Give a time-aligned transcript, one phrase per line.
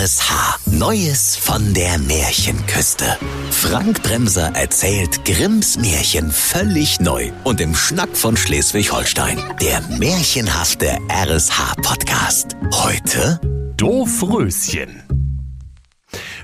[0.00, 0.60] RSH.
[0.70, 3.18] Neues von der Märchenküste.
[3.50, 9.38] Frank Bremser erzählt Grimms Märchen völlig neu und im Schnack von Schleswig-Holstein.
[9.60, 12.56] Der märchenhafte RSH-Podcast.
[12.72, 13.40] Heute
[13.76, 15.02] Doofröschen.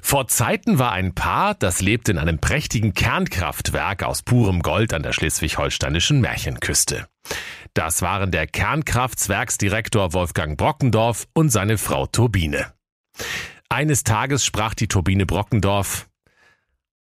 [0.03, 5.03] Vor Zeiten war ein Paar, das lebte in einem prächtigen Kernkraftwerk aus purem Gold an
[5.03, 7.07] der schleswig-holsteinischen Märchenküste.
[7.73, 12.76] Das waren der Kernkraftswerksdirektor Wolfgang Brockendorf und seine Frau Turbine.
[13.69, 16.09] Eines Tages sprach die Turbine Brockendorf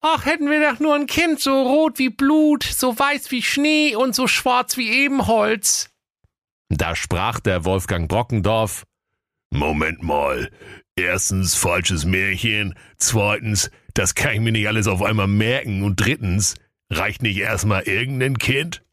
[0.05, 3.95] Ach, hätten wir doch nur ein Kind, so rot wie Blut, so weiß wie Schnee
[3.95, 5.89] und so schwarz wie Ebenholz.
[6.67, 8.85] Da sprach der Wolfgang Brockendorf
[9.49, 10.51] Moment mal.
[10.95, 16.55] Erstens falsches Märchen, zweitens, das kann ich mir nicht alles auf einmal merken und drittens,
[16.89, 18.83] reicht nicht erstmal irgendein Kind?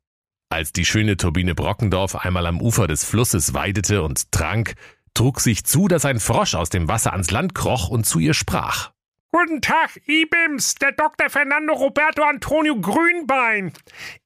[0.48, 4.74] Als die schöne Turbine Brockendorf einmal am Ufer des Flusses weidete und trank,
[5.14, 8.34] trug sich zu, dass ein Frosch aus dem Wasser ans Land kroch und zu ihr
[8.34, 8.92] sprach.
[9.32, 11.30] Guten Tag, Ibims, der Dr.
[11.30, 13.72] Fernando Roberto Antonio Grünbein.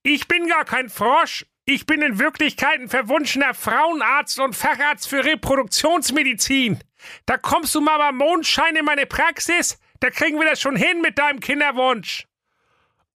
[0.03, 1.45] Ich bin gar kein Frosch.
[1.67, 6.79] Ich bin in Wirklichkeit ein verwunschener Frauenarzt und Facharzt für Reproduktionsmedizin.
[7.27, 11.01] Da kommst du mal beim Mondschein in meine Praxis, da kriegen wir das schon hin
[11.01, 12.27] mit deinem Kinderwunsch.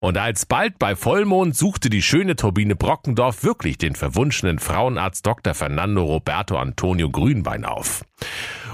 [0.00, 5.54] Und alsbald bei Vollmond suchte die schöne Turbine Brockendorf wirklich den verwunschenen Frauenarzt Dr.
[5.54, 8.04] Fernando Roberto Antonio Grünbein auf.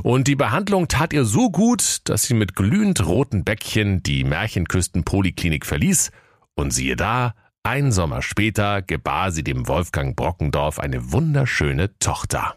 [0.02, 5.64] Und die Behandlung tat ihr so gut, dass sie mit glühend roten Bäckchen die Märchenküsten-Poliklinik
[5.64, 6.11] verließ
[6.56, 12.56] und siehe da, ein Sommer später gebar sie dem Wolfgang Brockendorf eine wunderschöne Tochter.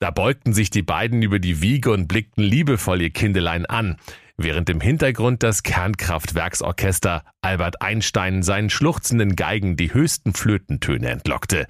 [0.00, 3.96] Da beugten sich die beiden über die Wiege und blickten liebevoll ihr Kindelein an
[4.36, 11.66] während im Hintergrund das Kernkraftwerksorchester Albert Einstein seinen schluchzenden Geigen die höchsten Flötentöne entlockte.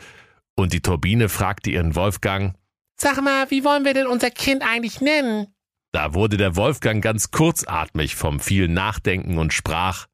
[0.56, 2.55] Und die Turbine fragte ihren Wolfgang,
[2.98, 5.48] Sag mal, wie wollen wir denn unser Kind eigentlich nennen?
[5.92, 10.06] Da wurde der Wolfgang ganz kurzatmig vom vielen Nachdenken und sprach,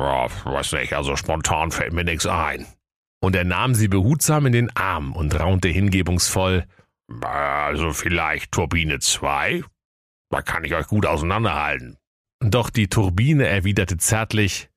[0.00, 2.66] ja, weiß nicht, also spontan fällt mir nichts ein.
[3.20, 6.66] Und er nahm sie behutsam in den Arm und raunte hingebungsvoll,
[7.20, 9.64] also vielleicht Turbine 2?
[10.30, 11.96] Da kann ich euch gut auseinanderhalten.
[12.40, 14.68] Doch die Turbine erwiderte zärtlich,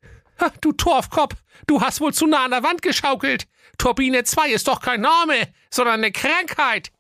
[0.62, 1.36] Du Torfkopf,
[1.68, 3.48] du hast wohl zu nah an der Wand geschaukelt.
[3.78, 5.36] Turbine 2 ist doch kein Name,
[5.70, 6.92] sondern eine Krankheit.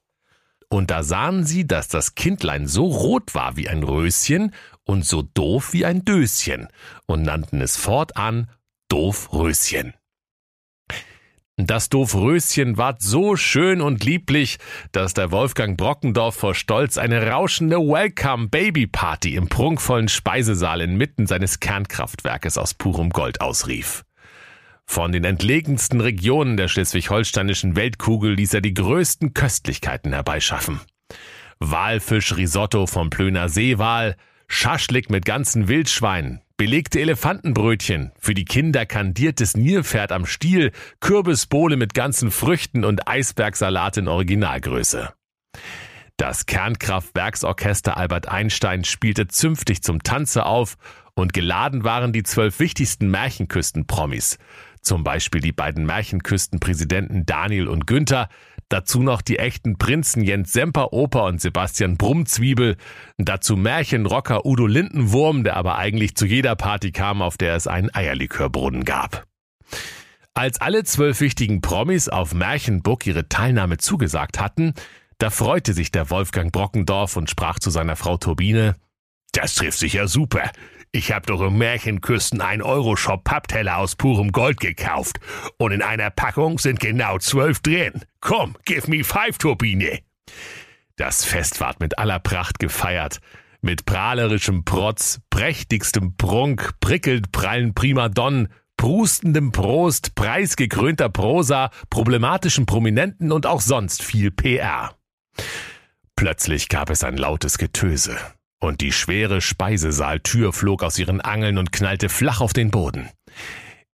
[0.69, 4.53] Und da sahen sie, dass das Kindlein so rot war wie ein Röschen
[4.83, 6.67] und so doof wie ein Döschen
[7.07, 8.49] und nannten es fortan
[8.87, 9.93] Doofröschen.
[11.67, 14.57] Das Doofröschen ward so schön und lieblich,
[14.91, 21.27] dass der Wolfgang Brockendorf vor Stolz eine rauschende Welcome Baby Party im prunkvollen Speisesaal inmitten
[21.27, 24.03] seines Kernkraftwerkes aus purem Gold ausrief.
[24.85, 30.81] Von den entlegensten Regionen der schleswig-holsteinischen Weltkugel ließ er die größten Köstlichkeiten herbeischaffen.
[31.59, 34.15] Walfisch-Risotto vom Plöner Seewal,
[34.47, 41.95] Schaschlik mit ganzen Wildschweinen, belegte Elefantenbrötchen, für die Kinder kandiertes Nilpferd am Stiel, Kürbisbowle mit
[41.95, 45.11] ganzen Früchten und Eisbergsalat in Originalgröße.
[46.17, 50.75] Das Kernkraftwerksorchester Albert Einstein spielte zünftig zum Tanze auf
[51.15, 54.37] und geladen waren die zwölf wichtigsten Märchenküsten-Promis.
[54.81, 58.29] Zum Beispiel die beiden Märchenküstenpräsidenten Daniel und Günther,
[58.71, 62.77] Dazu noch die echten Prinzen Jens Semper Oper und Sebastian Brummzwiebel.
[63.17, 67.93] Dazu Märchenrocker Udo Lindenwurm, der aber eigentlich zu jeder Party kam, auf der es einen
[67.93, 69.27] Eierlikörbrunnen gab.
[70.33, 74.73] Als alle zwölf wichtigen Promis auf Märchenburg ihre Teilnahme zugesagt hatten,
[75.17, 78.77] da freute sich der Wolfgang Brockendorf und sprach zu seiner Frau Turbine,
[79.33, 80.49] das trifft sich ja super.
[80.93, 85.21] Ich hab doch im Märchenküsten ein Euroshop Pappteller aus purem Gold gekauft.
[85.57, 88.03] Und in einer Packung sind genau zwölf drin.
[88.19, 89.99] Komm, give me five, Turbine.
[90.97, 93.21] Das Fest ward mit aller Pracht gefeiert.
[93.61, 103.45] Mit prahlerischem Protz, prächtigstem Prunk, prickelt prallen Primadonnen, prustendem Prost, preisgekrönter Prosa, problematischen Prominenten und
[103.45, 104.93] auch sonst viel PR.
[106.17, 108.17] Plötzlich gab es ein lautes Getöse
[108.61, 113.09] und die schwere Speisesaaltür flog aus ihren Angeln und knallte flach auf den Boden.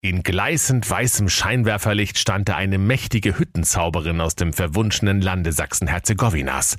[0.02, 6.76] In gleißend weißem Scheinwerferlicht stand da eine mächtige Hüttenzauberin aus dem verwunschenen Lande Sachsen-Herzegowinas,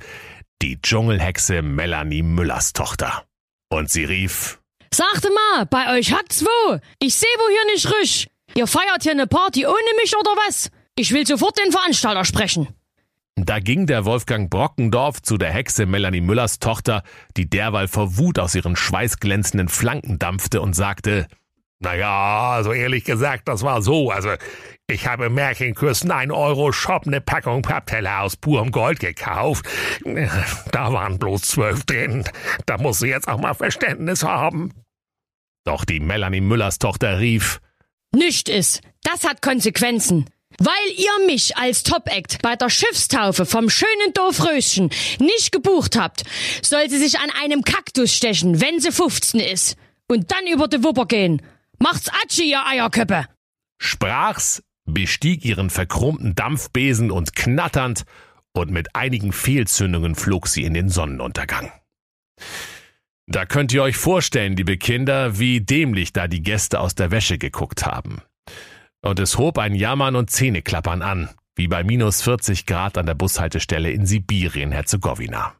[0.62, 3.24] die Dschungelhexe Melanie Müllers Tochter.
[3.70, 4.60] Und sie rief,
[4.92, 6.78] Sagte mal, bei euch hackt's wo?
[7.00, 8.26] Ich seh wo hier nicht risch.
[8.54, 10.70] Ihr feiert hier eine Party ohne mich oder was?
[10.96, 12.68] Ich will sofort den Veranstalter sprechen.
[13.44, 17.02] Da ging der Wolfgang Brockendorf zu der Hexe Melanie Müllers Tochter,
[17.36, 21.26] die derweil vor Wut aus ihren schweißglänzenden Flanken dampfte und sagte,
[21.80, 24.10] Naja, also ehrlich gesagt, das war so.
[24.10, 24.30] Also,
[24.88, 29.66] ich habe im Märchenküsten ein Euro Shop eine Packung Pappteller aus purem Gold gekauft.
[30.72, 32.24] Da waren bloß zwölf drin.
[32.66, 34.72] Da muss sie jetzt auch mal Verständnis haben.
[35.64, 37.60] Doch die Melanie Müllers Tochter rief,
[38.14, 38.80] Nicht ist.
[39.02, 40.24] Das hat Konsequenzen.
[40.58, 44.90] Weil ihr mich als Top-Act bei der Schiffstaufe vom schönen Dorfröschen
[45.20, 46.24] nicht gebucht habt,
[46.62, 49.76] soll sie sich an einem Kaktus stechen, wenn sie 15 ist.
[50.08, 51.42] Und dann über die Wupper gehen.
[51.78, 53.26] Macht's Atschi, ihr Eierköppe!
[53.80, 58.04] sprach's, bestieg ihren verchromten Dampfbesen und knatternd
[58.52, 61.70] und mit einigen Fehlzündungen flog sie in den Sonnenuntergang.
[63.26, 67.38] Da könnt ihr euch vorstellen, liebe Kinder, wie dämlich da die Gäste aus der Wäsche
[67.38, 68.22] geguckt haben.
[69.02, 73.14] Und es hob ein Jammern und Zähneklappern an, wie bei minus 40 Grad an der
[73.14, 75.54] Bushaltestelle in Sibirien-Herzegowina.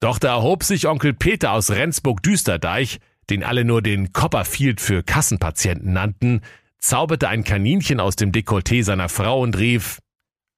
[0.00, 2.98] Doch da erhob sich Onkel Peter aus Rendsburg-Düsterdeich,
[3.30, 6.42] den alle nur den Copperfield für Kassenpatienten nannten,
[6.78, 10.00] zauberte ein Kaninchen aus dem Dekolleté seiner Frau und rief,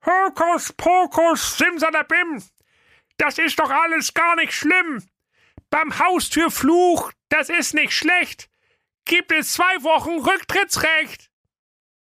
[0.05, 2.43] Hokus pokus, simsalabim.
[3.17, 5.03] Das ist doch alles gar nicht schlimm.
[5.71, 8.49] Beim Haustürfluch, das ist nicht schlecht.
[9.05, 11.31] Gibt es zwei Wochen Rücktrittsrecht.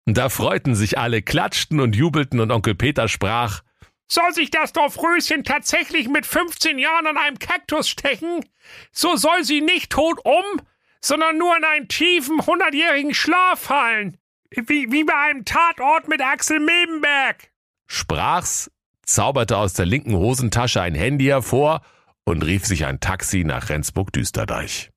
[0.07, 3.63] Da freuten sich alle, klatschten und jubelten und Onkel Peter sprach,
[4.09, 8.45] Soll sich das Dorfröschen tatsächlich mit 15 Jahren an einem Kaktus stechen?
[8.93, 10.63] So soll sie nicht tot um,
[11.01, 14.17] sondern nur in einen tiefen, hundertjährigen Schlaf fallen.
[14.51, 17.51] Wie, wie bei einem Tatort mit Axel Milbenberg.
[17.89, 18.71] sprach's,
[19.03, 21.83] zauberte aus der linken Hosentasche ein Handy hervor
[22.25, 24.91] und rief sich ein Taxi nach Rendsburg-Düsterdeich.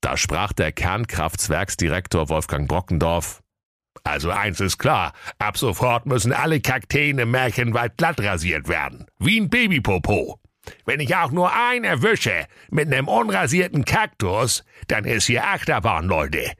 [0.00, 3.39] Da sprach der Kernkraftswerksdirektor Wolfgang Brockendorf,
[4.04, 9.06] Also eins ist klar, ab sofort müssen alle Kakteen im Märchenwald glatt rasiert werden.
[9.18, 10.40] Wie ein Babypopo.
[10.84, 16.52] Wenn ich auch nur einen erwische mit einem unrasierten Kaktus, dann ist hier Achterbahn, Leute.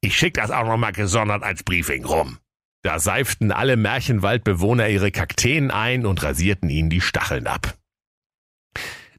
[0.00, 2.38] Ich schick das auch nochmal gesondert als Briefing rum.
[2.82, 7.74] Da seiften alle Märchenwaldbewohner ihre Kakteen ein und rasierten ihnen die Stacheln ab.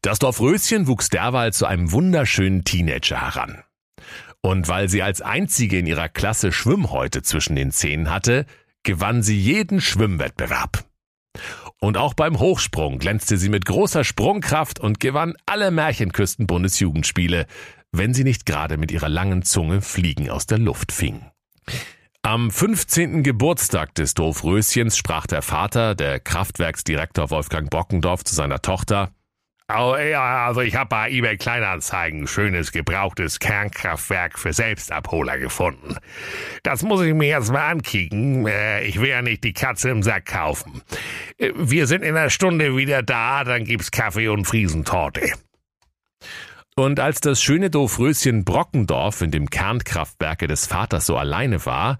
[0.01, 3.63] Das Dorf Röschen wuchs derweil zu einem wunderschönen Teenager heran.
[4.41, 8.45] Und weil sie als einzige in ihrer Klasse Schwimmhäute zwischen den Zähnen hatte,
[8.83, 10.85] gewann sie jeden Schwimmwettbewerb.
[11.81, 17.45] Und auch beim Hochsprung glänzte sie mit großer Sprungkraft und gewann alle Märchenküsten-Bundesjugendspiele,
[17.91, 21.25] wenn sie nicht gerade mit ihrer langen Zunge Fliegen aus der Luft fing.
[22.21, 23.23] Am 15.
[23.23, 29.11] Geburtstag des Dorfröschens sprach der Vater, der Kraftwerksdirektor Wolfgang Bockendorf, zu seiner Tochter,
[29.71, 35.95] Oh, ja, also ich habe bei eBay Kleinanzeigen ein schönes gebrauchtes Kernkraftwerk für Selbstabholer gefunden.
[36.63, 38.47] Das muss ich mir jetzt mal ankicken.
[38.47, 40.81] Äh, Ich will ja nicht die Katze im Sack kaufen.
[41.37, 45.33] Äh, Wir sind in einer Stunde wieder da, dann gibt's Kaffee und Friesentorte.
[46.75, 51.99] Und als das schöne Dorfröschen Brockendorf in dem Kernkraftwerke des Vaters so alleine war,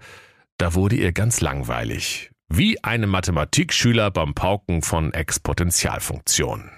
[0.58, 2.32] da wurde ihr ganz langweilig.
[2.48, 6.70] Wie einem Mathematikschüler beim Pauken von Exponentialfunktionen.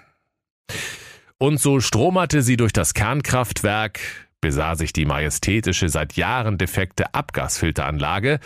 [1.38, 4.00] Und so stromerte sie durch das Kernkraftwerk,
[4.40, 8.38] besah sich die majestätische, seit Jahren defekte Abgasfilteranlage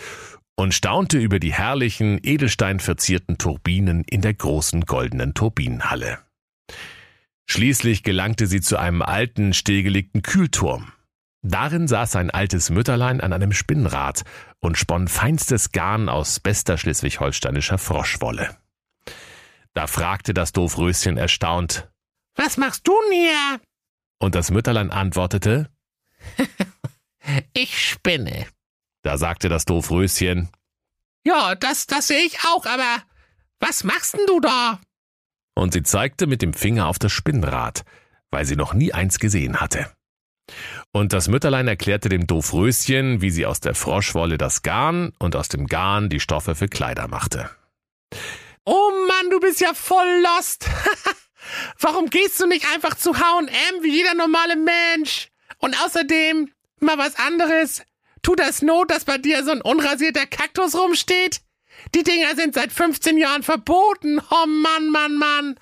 [0.55, 6.19] und staunte über die herrlichen, edelsteinverzierten Turbinen in der großen goldenen Turbinenhalle.
[7.49, 10.91] Schließlich gelangte sie zu einem alten, stillgelegten Kühlturm.
[11.43, 14.23] Darin saß ein altes Mütterlein an einem Spinnrad
[14.59, 18.57] und spann feinstes Garn aus bester schleswig-holsteinischer Froschwolle.
[19.73, 21.87] Da fragte das Doofröschen erstaunt,
[22.37, 23.59] Was machst du denn hier?
[24.19, 25.69] und das Mütterlein antwortete,
[27.53, 28.47] Ich spinne.
[29.03, 30.49] da sagte das Doofröschen,
[31.25, 33.03] Ja, das, das sehe ich auch, aber
[33.59, 34.79] was machst denn du da?
[35.55, 37.83] und sie zeigte mit dem Finger auf das Spinnrad,
[38.31, 39.91] weil sie noch nie eins gesehen hatte.
[40.93, 45.47] Und das Mütterlein erklärte dem Doofröschen, wie sie aus der Froschwolle das Garn und aus
[45.49, 47.49] dem Garn die Stoffe für Kleider machte.
[48.65, 50.69] Oh Mann, du bist ja voll lost.
[51.79, 55.29] Warum gehst du nicht einfach zu H&M wie jeder normale Mensch?
[55.59, 57.83] Und außerdem, mal was anderes.
[58.21, 61.41] Tut das Not, dass bei dir so ein unrasierter Kaktus rumsteht?
[61.95, 64.19] Die Dinger sind seit 15 Jahren verboten.
[64.19, 65.55] Oh Mann, Mann, Mann.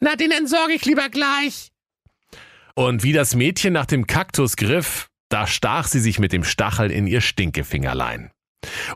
[0.00, 1.70] Na, den entsorge ich lieber gleich.
[2.74, 6.90] Und wie das Mädchen nach dem Kaktus griff, da stach sie sich mit dem Stachel
[6.90, 8.30] in ihr Stinkefingerlein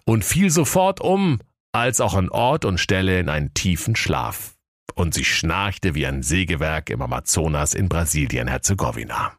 [0.05, 1.41] und fiel sofort um,
[1.73, 4.54] als auch an Ort und Stelle in einen tiefen Schlaf.
[4.95, 9.33] Und sie schnarchte wie ein Sägewerk im Amazonas in Brasilien-Herzegowina.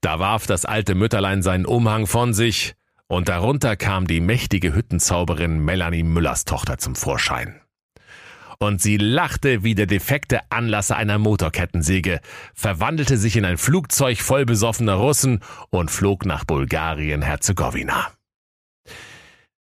[0.00, 2.74] Da warf das alte Mütterlein seinen Umhang von sich,
[3.06, 7.60] und darunter kam die mächtige Hüttenzauberin Melanie Müllers Tochter zum Vorschein.
[8.62, 12.20] und sie lachte wie der defekte Anlasser einer Motorkettensäge,
[12.54, 15.40] verwandelte sich in ein Flugzeug voll besoffener Russen
[15.70, 18.12] und flog nach Bulgarien-Herzegowina.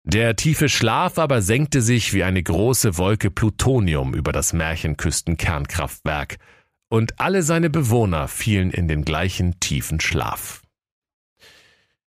[0.03, 6.37] Der tiefe Schlaf aber senkte sich wie eine große Wolke Plutonium über das Märchenküstenkernkraftwerk,
[6.89, 10.61] und alle seine Bewohner fielen in den gleichen tiefen Schlaf.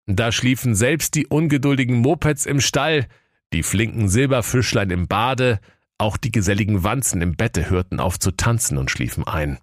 [0.06, 3.08] Da schliefen selbst die ungeduldigen Mopeds im Stall,
[3.54, 5.60] die flinken Silberfischlein im Bade,
[5.98, 9.58] auch die geselligen Wanzen im Bette hörten auf zu tanzen und schliefen ein.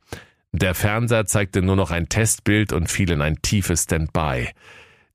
[0.52, 4.49] Der Fernseher zeigte nur noch ein Testbild und fiel in ein tiefes Standby.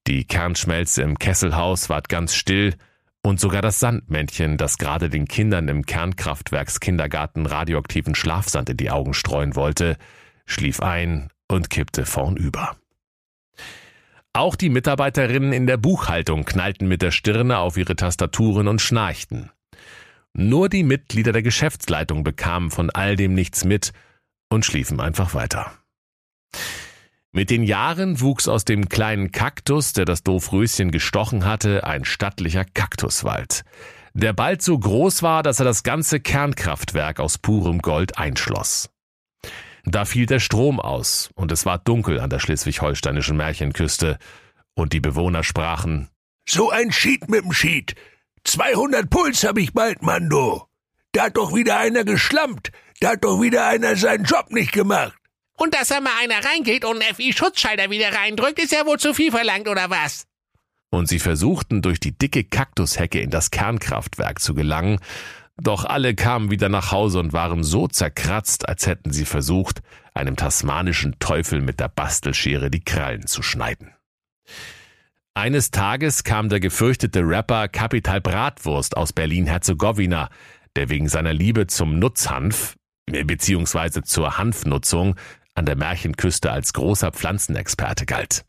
[0.07, 2.75] Die Kernschmelze im Kesselhaus ward ganz still,
[3.23, 9.13] und sogar das Sandmännchen, das gerade den Kindern im Kernkraftwerkskindergarten radioaktiven Schlafsand in die Augen
[9.13, 9.97] streuen wollte,
[10.45, 12.75] schlief ein und kippte vornüber.
[14.33, 19.51] Auch die Mitarbeiterinnen in der Buchhaltung knallten mit der Stirne auf ihre Tastaturen und schnarchten.
[20.33, 23.91] Nur die Mitglieder der Geschäftsleitung bekamen von all dem nichts mit
[24.49, 25.71] und schliefen einfach weiter.
[27.31, 32.65] Mit den Jahren wuchs aus dem kleinen Kaktus, der das Doofröschen gestochen hatte, ein stattlicher
[32.65, 33.63] Kaktuswald,
[34.13, 38.89] der bald so groß war, dass er das ganze Kernkraftwerk aus purem Gold einschloss.
[39.85, 44.17] Da fiel der Strom aus, und es war dunkel an der schleswig-holsteinischen Märchenküste,
[44.73, 46.09] und die Bewohner sprachen
[46.47, 47.95] So ein Schied mit dem Schied,
[48.43, 50.67] 200 Puls hab ich bald, Mando.
[51.11, 52.71] Da hat doch wieder einer geschlampt.
[52.99, 55.18] Da hat doch wieder einer seinen Job nicht gemacht.
[55.59, 59.13] Und dass da mal einer reingeht und einen FI-Schutzschalter wieder reindrückt, ist ja wohl zu
[59.13, 60.25] viel verlangt, oder was?
[60.89, 64.99] Und sie versuchten durch die dicke Kaktushecke in das Kernkraftwerk zu gelangen,
[65.61, 69.81] doch alle kamen wieder nach Hause und waren so zerkratzt, als hätten sie versucht,
[70.13, 73.93] einem tasmanischen Teufel mit der Bastelschere die Krallen zu schneiden.
[75.33, 80.29] Eines Tages kam der gefürchtete Rapper Capital Bratwurst aus Berlin-Herzegowina,
[80.77, 82.77] der wegen seiner Liebe zum Nutzhanf
[83.09, 85.15] beziehungsweise zur Hanfnutzung
[85.59, 88.45] an der Märchenküste als großer Pflanzenexperte galt.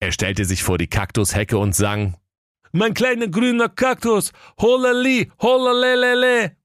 [0.00, 2.16] Er stellte sich vor die Kaktushecke und sang
[2.72, 6.56] Mein kleiner grüner Kaktus, holali, holalelele.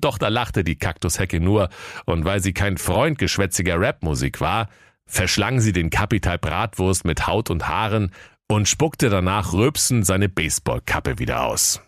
[0.00, 1.68] Doch da lachte die Kaktushecke nur,
[2.06, 4.68] und weil sie kein Freund geschwätziger Rapmusik war,
[5.04, 8.12] verschlang sie den Kapital Bratwurst mit Haut und Haaren
[8.48, 11.82] und spuckte danach rülpsend seine Baseballkappe wieder aus.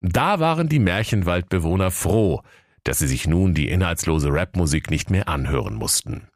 [0.00, 2.42] Da waren die Märchenwaldbewohner froh,
[2.88, 6.28] dass sie sich nun die inhaltslose Rapmusik nicht mehr anhören mussten.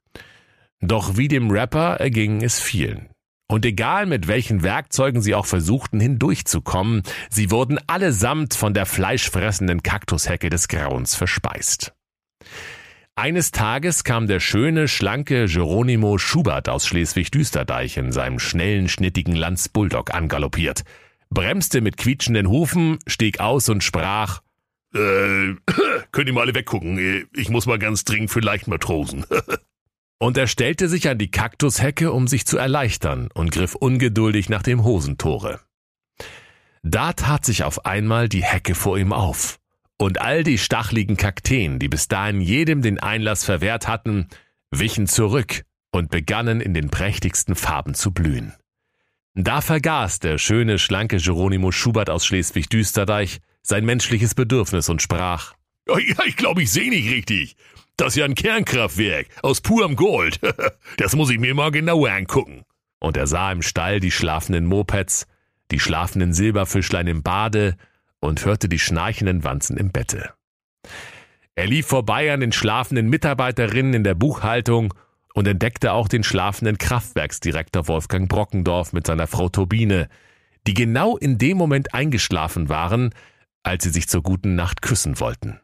[0.81, 3.11] Doch wie dem Rapper erging es vielen.
[3.49, 9.83] Und egal mit welchen Werkzeugen sie auch versuchten hindurchzukommen, sie wurden allesamt von der fleischfressenden
[9.83, 11.93] Kaktushecke des Grauens verspeist.
[13.17, 19.69] Eines Tages kam der schöne, schlanke Geronimo Schubert aus Schleswig-Düsterdeich in seinem schnellen, schnittigen Lanz
[19.69, 20.85] Bulldog angaloppiert,
[21.29, 24.41] bremste mit quietschenden Hufen, stieg aus und sprach,
[24.95, 25.55] äh,
[26.13, 29.25] könnt ihr mal alle weggucken, ich muss mal ganz dringend für Leichtmatrosen.
[30.19, 34.63] und er stellte sich an die Kaktushecke, um sich zu erleichtern und griff ungeduldig nach
[34.63, 35.61] dem Hosentore.
[36.83, 39.59] Da tat sich auf einmal die Hecke vor ihm auf.
[39.99, 44.29] Und all die stachligen Kakteen, die bis dahin jedem den Einlass verwehrt hatten,
[44.71, 48.55] wichen zurück und begannen in den prächtigsten Farben zu blühen.
[49.35, 55.55] Da vergaß der schöne, schlanke Geronimo Schubert aus Schleswig-Düsterdeich sein menschliches Bedürfnis und sprach,
[55.89, 57.57] ja, ich glaube, ich sehe nicht richtig.
[57.97, 60.41] Das ist ja ein Kernkraftwerk aus purem Gold.
[60.97, 62.65] Das muss ich mir mal genauer angucken.
[62.99, 65.27] Und er sah im Stall die schlafenden Mopeds,
[65.71, 67.77] die schlafenden Silberfischlein im Bade,
[68.21, 70.35] und hörte die schnarchenden Wanzen im Bette.
[71.55, 74.95] Er lief vorbei an den schlafenden Mitarbeiterinnen in der Buchhaltung
[75.35, 80.09] und entdeckte auch den schlafenden Kraftwerksdirektor Wolfgang Brockendorf mit seiner Frau Turbine,
[80.67, 83.15] die genau in dem Moment eingeschlafen waren,
[83.63, 85.61] als sie sich zur guten Nacht küssen wollten.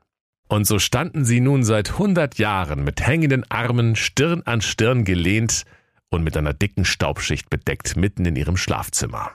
[0.48, 5.64] Und so standen sie nun seit hundert Jahren mit hängenden Armen Stirn an Stirn gelehnt
[6.08, 9.32] und mit einer dicken Staubschicht bedeckt mitten in ihrem Schlafzimmer.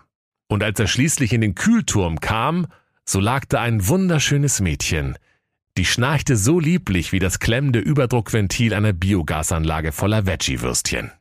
[0.47, 2.67] Und als er schließlich in den Kühlturm kam,
[3.05, 5.17] so lag da ein wunderschönes Mädchen,
[5.77, 11.11] die schnarchte so lieblich wie das klemmende Überdruckventil einer Biogasanlage voller Veggie-Würstchen.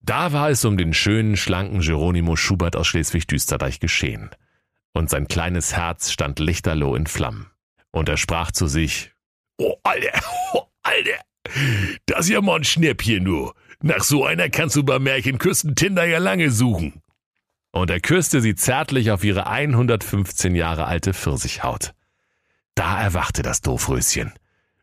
[0.00, 4.30] Da war es um den schönen, schlanken Geronimo Schubert aus Schleswig-Düsterdeich geschehen.
[4.98, 7.52] Und sein kleines Herz stand lichterloh in Flammen.
[7.92, 9.12] Und er sprach zu sich,
[9.56, 10.20] Oh, Alter,
[10.54, 11.20] oh, Alter,
[12.06, 13.52] das ist ja mal ein Schnäppchen, du.
[13.80, 17.00] Nach so einer kannst du bei Märchenküsten Tinder ja lange suchen
[17.70, 21.92] und er küsste sie zärtlich auf ihre 115 Jahre alte Pfirsichhaut.
[22.74, 24.32] Da erwachte das Doofröschen,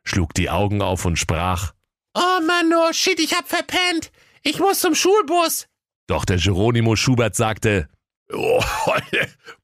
[0.06, 1.74] schlug die Augen auf und sprach,
[2.14, 4.14] Oh Mann, oh shit, ich hab verpennt.
[4.44, 5.68] Ich muss zum Schulbus.
[6.08, 7.90] Doch der Geronimo Schubert sagte,
[8.34, 8.64] Oh,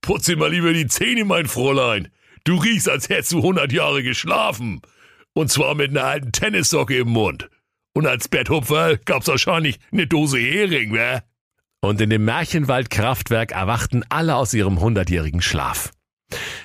[0.01, 2.09] putze mal lieber die Zähne, mein Fräulein.
[2.43, 4.81] Du riechst, als hättest du hundert Jahre geschlafen.
[5.33, 7.49] Und zwar mit einer alten Tennissocke im Mund.
[7.93, 11.21] Und als Betthupfer gab's wahrscheinlich eine Dose Hering, wa?
[11.81, 15.91] Und in dem Märchenwald-Kraftwerk erwachten alle aus ihrem hundertjährigen Schlaf.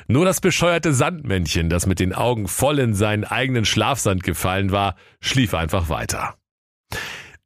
[0.08, 4.94] Nur das bescheuerte Sandmännchen, das mit den Augen voll in seinen eigenen Schlafsand gefallen war,
[5.20, 6.36] schlief einfach weiter.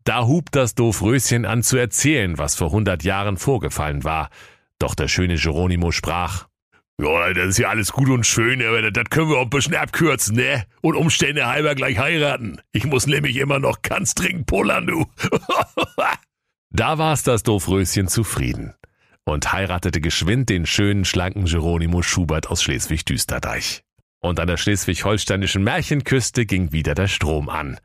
[0.05, 4.31] Da hub das Doofröschen an zu erzählen, was vor hundert Jahren vorgefallen war.
[4.79, 6.47] Doch der schöne Geronimo sprach,
[7.01, 9.51] ja, das ist ja alles gut und schön, aber das, das können wir auch ein
[9.51, 10.67] bisschen abkürzen, ne?
[10.83, 12.61] Und Umstände halber gleich heiraten.
[12.73, 15.07] Ich muss nämlich immer noch ganz dringend pullern, du.
[16.71, 18.75] da war's das Doofröschen zufrieden
[19.25, 23.83] und heiratete geschwind den schönen, schlanken Geronimo Schubert aus Schleswig-Düsterdeich.
[24.21, 27.79] Und an der schleswig-holsteinischen Märchenküste ging wieder der Strom an.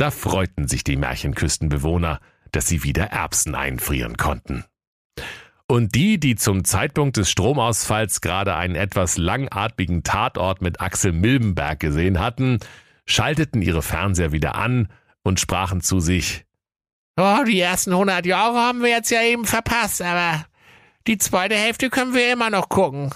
[0.00, 2.20] Da freuten sich die Märchenküstenbewohner,
[2.52, 4.64] dass sie wieder Erbsen einfrieren konnten.
[5.66, 11.80] Und die, die zum Zeitpunkt des Stromausfalls gerade einen etwas langatmigen Tatort mit Axel Milbenberg
[11.80, 12.60] gesehen hatten,
[13.04, 14.88] schalteten ihre Fernseher wieder an
[15.22, 16.46] und sprachen zu sich.
[17.18, 20.46] Oh, die ersten 100 Jahre haben wir jetzt ja eben verpasst, aber
[21.08, 23.10] die zweite Hälfte können wir immer noch gucken.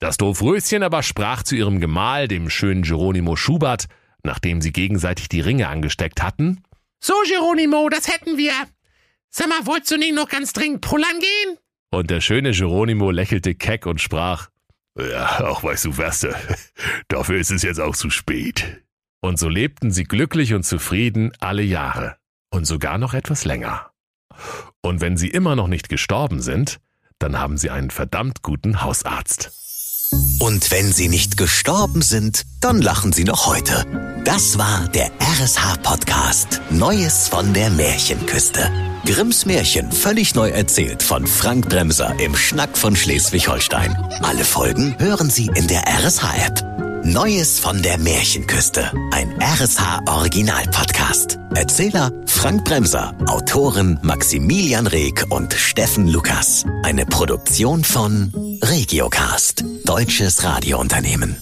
[0.00, 3.86] Das Doofröschen aber sprach zu ihrem Gemahl, dem schönen Geronimo Schubert,
[4.26, 6.62] nachdem sie gegenseitig die Ringe angesteckt hatten.
[7.00, 8.52] So, Geronimo, das hätten wir.
[9.30, 11.58] Sag mal, wolltest du nicht noch ganz dringend pullern gehen?
[11.90, 14.50] Und der schöne Geronimo lächelte keck und sprach,
[14.98, 16.26] ja, auch weißt du was,
[17.08, 18.82] dafür ist es jetzt auch zu spät.
[19.20, 22.16] Und so lebten sie glücklich und zufrieden alle Jahre
[22.50, 23.90] und sogar noch etwas länger.
[24.82, 26.80] Und wenn sie immer noch nicht gestorben sind,
[27.18, 29.65] dann haben sie einen verdammt guten Hausarzt.
[30.38, 33.84] Und wenn sie nicht gestorben sind, dann lachen sie noch heute.
[34.24, 38.70] Das war der RSH-Podcast Neues von der Märchenküste.
[39.06, 43.96] Grimms Märchen völlig neu erzählt von Frank Bremser im Schnack von Schleswig-Holstein.
[44.22, 46.85] Alle Folgen hören Sie in der RSH-App.
[47.12, 48.90] Neues von der Märchenküste.
[49.12, 51.38] Ein RSH-Original-Podcast.
[51.54, 53.14] Erzähler Frank Bremser.
[53.28, 56.64] Autoren Maximilian Reg und Steffen Lukas.
[56.82, 59.64] Eine Produktion von Regiocast.
[59.84, 61.36] Deutsches Radiounternehmen.